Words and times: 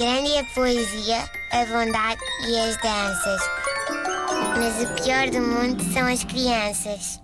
Grande 0.00 0.32
é 0.32 0.40
a 0.40 0.44
poesia, 0.44 1.18
a 1.52 1.64
bondade 1.66 2.22
e 2.48 2.58
as 2.58 2.74
danças. 2.78 3.40
Mas 4.56 4.82
o 4.82 4.94
pior 4.94 5.28
do 5.28 5.42
mundo 5.42 5.84
são 5.92 6.06
as 6.06 6.24
crianças. 6.24 7.20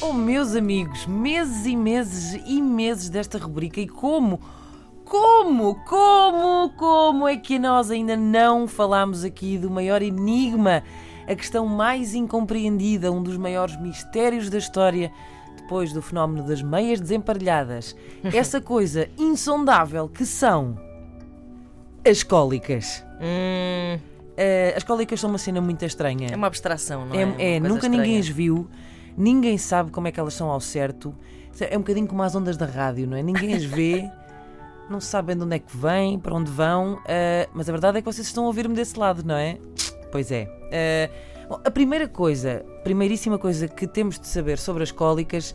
Oh, 0.00 0.14
meus 0.14 0.56
amigos, 0.56 1.04
meses 1.04 1.66
e 1.66 1.76
meses 1.76 2.42
e 2.46 2.62
meses 2.62 3.10
desta 3.10 3.36
rubrica 3.36 3.82
e 3.82 3.86
como, 3.86 4.40
como, 5.04 5.74
como, 5.84 6.70
como 6.70 7.28
é 7.28 7.36
que 7.36 7.58
nós 7.58 7.90
ainda 7.90 8.16
não 8.16 8.66
falámos 8.66 9.24
aqui 9.24 9.58
do 9.58 9.68
maior 9.68 10.00
enigma, 10.00 10.82
a 11.28 11.34
questão 11.34 11.66
mais 11.66 12.14
incompreendida, 12.14 13.12
um 13.12 13.22
dos 13.22 13.36
maiores 13.36 13.78
mistérios 13.78 14.48
da 14.48 14.56
história, 14.56 15.12
depois 15.60 15.92
do 15.92 16.00
fenómeno 16.02 16.46
das 16.46 16.62
meias 16.62 17.00
desemparelhadas, 17.00 17.94
essa 18.24 18.60
coisa 18.62 19.08
insondável 19.18 20.08
que 20.08 20.24
são 20.26 20.76
as 22.04 22.22
cólicas. 22.22 23.04
Hum, 23.20 23.98
Eh, 24.42 24.72
as 24.74 24.82
cólicas 24.84 25.20
são 25.20 25.28
uma 25.28 25.38
cena 25.38 25.60
muito 25.60 25.84
estranha. 25.84 26.28
é 26.32 26.34
uma 26.36 26.46
abstração, 26.46 27.04
não 27.04 27.14
é? 27.14 27.22
É, 27.36 27.56
é, 27.56 27.60
nunca 27.60 27.86
ninguém 27.88 28.18
as 28.18 28.24
estranha. 28.26 28.34
viu, 28.34 28.68
ninguém 29.14 29.58
sabe 29.58 29.90
como 29.90 30.08
é 30.08 30.12
que 30.12 30.18
elas 30.18 30.32
são 30.32 30.48
ao 30.48 30.60
certo. 30.60 31.14
É 31.60 31.76
um 31.76 31.80
bocadinho 31.80 32.06
como 32.06 32.22
as 32.22 32.34
ondas 32.34 32.56
da 32.56 32.64
rádio, 32.64 33.06
não 33.06 33.18
é? 33.18 33.22
Ninguém 33.22 33.52
as 33.52 33.64
vê, 33.64 34.08
não 34.88 34.98
sabem 34.98 35.36
de 35.36 35.44
onde 35.44 35.56
é 35.56 35.58
que 35.58 35.76
vêm, 35.76 36.18
para 36.18 36.34
onde 36.34 36.50
vão, 36.50 36.98
ah, 37.06 37.46
mas 37.52 37.68
a 37.68 37.72
verdade 37.72 37.98
é 37.98 38.00
que 38.00 38.06
vocês 38.10 38.26
estão 38.26 38.44
a 38.44 38.46
ouvir-me 38.46 38.74
desse 38.74 38.98
lado, 38.98 39.22
não 39.22 39.34
é? 39.34 39.58
Pois 40.10 40.32
é. 40.32 40.48
Ah, 40.72 41.10
bom, 41.50 41.60
a 41.64 41.70
primeira 41.70 42.06
coisa, 42.06 42.64
primeiríssima 42.84 43.36
coisa 43.36 43.66
que 43.66 43.86
temos 43.86 44.18
de 44.18 44.28
saber 44.28 44.56
sobre 44.56 44.84
as 44.84 44.92
cólicas 44.92 45.54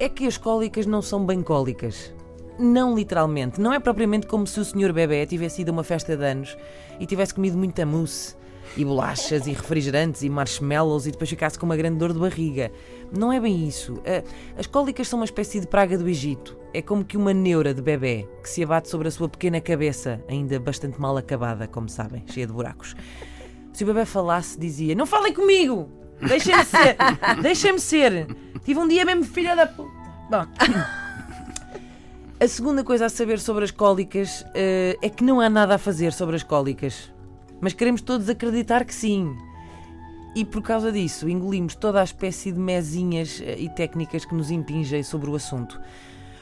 é 0.00 0.08
que 0.08 0.26
as 0.26 0.38
cólicas 0.38 0.86
não 0.86 1.02
são 1.02 1.24
bem 1.26 1.42
cólicas. 1.42 2.14
Não 2.58 2.96
literalmente. 2.96 3.60
Não 3.60 3.72
é 3.72 3.78
propriamente 3.78 4.26
como 4.26 4.46
se 4.46 4.58
o 4.58 4.64
senhor 4.64 4.92
bebê 4.92 5.26
tivesse 5.26 5.62
ido 5.62 5.70
a 5.70 5.72
uma 5.72 5.84
festa 5.84 6.16
de 6.16 6.24
anos 6.24 6.56
e 6.98 7.06
tivesse 7.06 7.34
comido 7.34 7.58
muita 7.58 7.84
mousse 7.84 8.36
e 8.76 8.84
bolachas 8.84 9.46
e 9.46 9.52
refrigerantes 9.52 10.22
e 10.22 10.28
marshmallows 10.28 11.06
e 11.06 11.10
depois 11.10 11.30
ficasse 11.30 11.58
com 11.58 11.66
uma 11.66 11.76
grande 11.76 11.98
dor 11.98 12.12
de 12.12 12.18
barriga. 12.18 12.72
Não 13.16 13.32
é 13.32 13.38
bem 13.38 13.66
isso. 13.66 14.00
Ah, 14.06 14.22
As 14.56 14.66
cólicas 14.66 15.08
são 15.08 15.18
uma 15.18 15.24
espécie 15.24 15.60
de 15.60 15.66
praga 15.66 15.98
do 15.98 16.08
Egito. 16.08 16.56
É 16.72 16.82
como 16.82 17.04
que 17.04 17.16
uma 17.16 17.34
neura 17.34 17.74
de 17.74 17.82
bebê 17.82 18.26
que 18.42 18.48
se 18.48 18.62
abate 18.62 18.88
sobre 18.88 19.08
a 19.08 19.10
sua 19.10 19.28
pequena 19.28 19.60
cabeça, 19.60 20.22
ainda 20.28 20.58
bastante 20.58 21.00
mal 21.00 21.16
acabada, 21.16 21.66
como 21.66 21.88
sabem, 21.88 22.24
cheia 22.26 22.46
de 22.46 22.52
buracos. 22.52 22.94
Se 23.78 23.84
o 23.84 23.86
bebê 23.86 24.04
falasse, 24.04 24.58
dizia: 24.58 24.92
Não 24.92 25.06
falem 25.06 25.32
comigo! 25.32 25.88
Deixem-me 26.20 26.64
ser! 26.64 26.96
Deixem-me 27.40 27.78
ser! 27.78 28.26
Tive 28.64 28.80
um 28.80 28.88
dia 28.88 29.04
mesmo 29.04 29.22
filha 29.22 29.54
da 29.54 29.68
puta! 29.68 29.88
Bom. 30.28 30.46
A 32.40 32.48
segunda 32.48 32.82
coisa 32.82 33.06
a 33.06 33.08
saber 33.08 33.38
sobre 33.38 33.62
as 33.62 33.70
cólicas 33.70 34.44
eh, 34.52 34.98
é 35.00 35.08
que 35.08 35.22
não 35.22 35.40
há 35.40 35.48
nada 35.48 35.76
a 35.76 35.78
fazer 35.78 36.12
sobre 36.12 36.34
as 36.34 36.42
cólicas. 36.42 37.12
Mas 37.60 37.72
queremos 37.72 38.00
todos 38.00 38.28
acreditar 38.28 38.84
que 38.84 38.92
sim. 38.92 39.38
E 40.34 40.44
por 40.44 40.60
causa 40.60 40.90
disso, 40.90 41.28
engolimos 41.28 41.76
toda 41.76 42.00
a 42.00 42.04
espécie 42.04 42.50
de 42.50 42.58
mesinhas 42.58 43.40
eh, 43.40 43.60
e 43.60 43.68
técnicas 43.68 44.24
que 44.24 44.34
nos 44.34 44.50
impingem 44.50 45.04
sobre 45.04 45.30
o 45.30 45.36
assunto. 45.36 45.80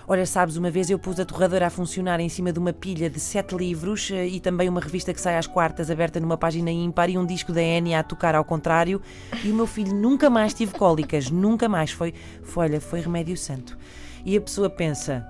Olha, 0.09 0.25
sabes, 0.25 0.57
uma 0.57 0.71
vez 0.71 0.89
eu 0.89 1.01
pus 1.01 1.19
a 1.19 1.25
torradora 1.25 1.67
a 1.67 1.71
funcionar 1.71 2.21
em 2.21 2.29
cima 2.29 2.53
de 2.53 2.61
uma 2.61 2.73
pilha 2.73 3.11
de 3.11 3.19
sete 3.19 3.57
livros 3.57 4.09
eh, 4.12 4.29
e 4.29 4.39
também 4.39 4.69
uma 4.69 4.81
revista 4.81 5.12
que 5.12 5.21
sai 5.21 5.37
às 5.37 5.49
quartas 5.49 5.91
aberta 5.91 6.21
numa 6.21 6.37
página 6.37 6.71
ímpar 6.71 7.11
e 7.11 7.19
um 7.19 7.27
disco 7.27 7.53
da 7.53 7.61
Enya 7.61 7.99
a 7.99 8.03
tocar 8.05 8.37
ao 8.37 8.45
contrário 8.45 9.03
e 9.43 9.51
o 9.51 9.55
meu 9.55 9.67
filho 9.67 9.93
nunca 9.93 10.31
mais 10.31 10.55
tive 10.55 10.75
cólicas, 10.75 11.29
nunca 11.29 11.69
mais. 11.69 11.91
Foi, 11.91 12.15
foi, 12.45 12.67
olha, 12.67 12.81
foi 12.81 13.01
remédio 13.01 13.37
santo. 13.37 13.77
E 14.25 14.37
a 14.37 14.41
pessoa 14.41 14.71
pensa, 14.71 15.27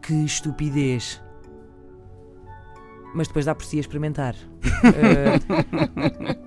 que 0.00 0.14
estupidez. 0.14 1.20
Mas 3.14 3.28
depois 3.28 3.44
dá 3.44 3.54
por 3.54 3.66
si 3.66 3.76
a 3.76 3.80
experimentar. 3.80 4.34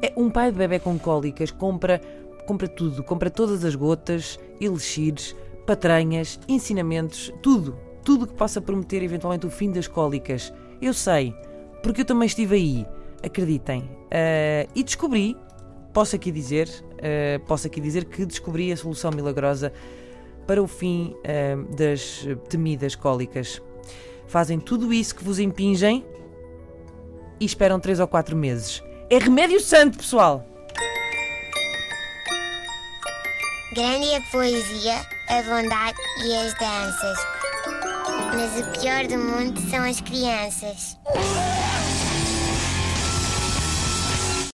É, 0.01 0.13
um 0.17 0.29
pai 0.29 0.51
de 0.51 0.57
bebê 0.57 0.77
com 0.77 0.99
cólicas 0.99 1.49
compra, 1.49 2.01
compra 2.45 2.67
tudo, 2.67 3.01
compra 3.01 3.29
todas 3.29 3.63
as 3.63 3.73
gotas, 3.75 4.37
elixires, 4.59 5.33
patranhas, 5.65 6.39
ensinamentos, 6.47 7.33
tudo. 7.41 7.77
Tudo 8.03 8.27
que 8.27 8.33
possa 8.33 8.61
prometer 8.61 9.01
eventualmente 9.01 9.45
o 9.47 9.49
fim 9.49 9.71
das 9.71 9.87
cólicas. 9.87 10.53
Eu 10.81 10.93
sei, 10.93 11.33
porque 11.81 12.01
eu 12.01 12.05
também 12.05 12.27
estive 12.27 12.55
aí. 12.55 12.85
Acreditem. 13.23 13.89
Eh, 14.11 14.67
e 14.75 14.83
descobri, 14.83 15.35
posso 15.91 16.15
aqui 16.15 16.31
dizer, 16.31 16.69
eh, 16.99 17.39
posso 17.47 17.65
aqui 17.65 17.81
dizer 17.81 18.05
que 18.05 18.25
descobri 18.25 18.71
a 18.71 18.77
solução 18.77 19.09
milagrosa 19.11 19.73
para 20.45 20.61
o 20.61 20.67
fim 20.67 21.15
eh, 21.23 21.55
das 21.75 22.27
temidas 22.47 22.95
cólicas. 22.95 23.59
Fazem 24.27 24.59
tudo 24.59 24.93
isso 24.93 25.15
que 25.15 25.23
vos 25.23 25.39
impingem 25.39 26.05
e 27.39 27.45
esperam 27.45 27.79
3 27.79 27.99
ou 27.99 28.07
4 28.07 28.35
meses. 28.35 28.83
É 29.09 29.17
remédio 29.17 29.59
santo, 29.59 29.97
pessoal! 29.97 30.45
Grande 33.73 34.15
a 34.15 34.21
poesia, 34.31 35.05
a 35.29 35.41
bondade 35.43 35.97
e 36.23 36.35
as 36.35 36.53
danças. 36.55 37.17
Mas 38.35 38.59
o 38.59 38.79
pior 38.79 39.07
do 39.07 39.17
mundo 39.17 39.59
são 39.69 39.83
as 39.83 39.99
crianças. 40.01 40.97